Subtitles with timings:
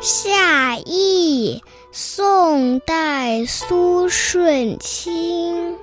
[0.00, 5.76] 夏意，宋代苏舜钦。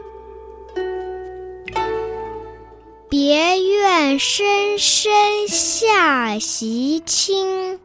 [3.10, 7.80] 别院深深下席清，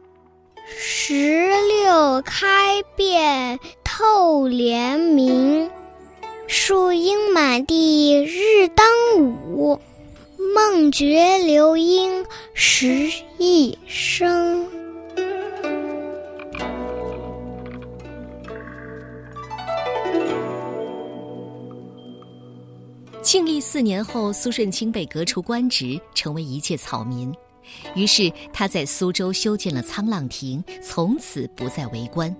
[0.77, 5.69] 石榴开遍透帘明。
[6.47, 8.87] 树阴满地日当
[9.19, 9.79] 午，
[10.55, 14.48] 梦觉流莺时一声。
[23.29, 27.31] 庆历四年后，苏舜钦被革除官职，成为一介草民。
[27.93, 32.35] 于是他在苏州修建了沧浪亭，从此不再为官。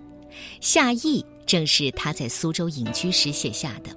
[0.61, 3.95] 夏意正是他在苏州隐居时写下的：“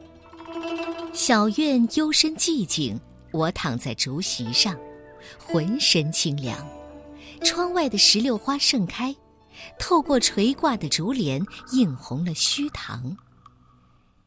[1.14, 3.00] 小院幽深寂静，
[3.30, 4.78] 我躺在竹席上，
[5.38, 6.59] 浑身清凉。
[7.42, 9.17] 窗外的石榴花盛开，
[9.78, 13.17] 透过垂挂的竹帘，映红了虚堂。”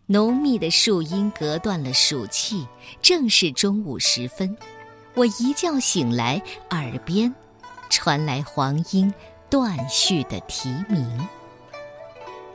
[0.08, 2.64] 浓密的树荫隔断了暑气，
[3.02, 4.56] 正是中午时分，
[5.16, 6.40] 我一觉醒来，
[6.70, 7.34] 耳边
[7.90, 9.12] 传来黄莺
[9.50, 11.28] 断续的啼鸣。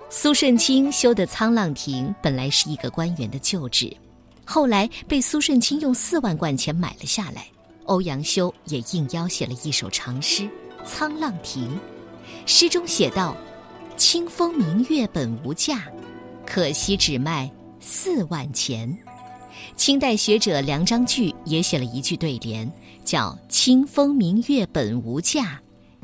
[0.09, 3.93] 苏舜钦修的沧浪亭本来是一个官员的旧址，
[4.45, 7.49] 后来被苏舜钦用四万贯钱买了下来。
[7.87, 10.45] 欧阳修也应邀写了一首长诗
[10.87, 11.69] 《沧浪亭》，
[12.47, 13.37] 诗中写道
[13.97, 15.83] ：“清风明月本无价。”
[16.53, 17.49] 可惜只卖
[17.79, 18.93] 四万钱。
[19.77, 22.69] 清代学者梁章钜也写了一句对联，
[23.05, 25.61] 叫“清风明月本无价，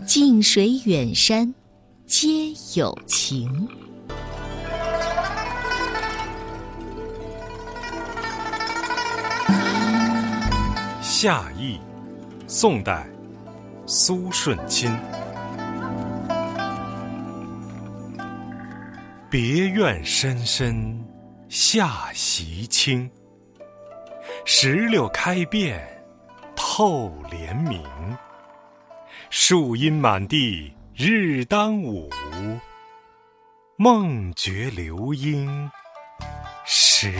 [0.06, 1.52] 近水远山
[2.06, 2.28] 皆
[2.76, 3.66] 有情”。
[11.02, 11.80] 夏意，
[12.46, 13.04] 宋代，
[13.84, 14.96] 苏舜钦。
[19.38, 20.98] 别院深深
[21.50, 23.10] 下席清，
[24.46, 25.86] 石榴开遍
[26.56, 27.84] 透帘明。
[29.28, 32.08] 树阴满地日当午，
[33.76, 35.70] 梦觉流莺
[36.64, 37.12] 时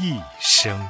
[0.00, 0.80] 一声。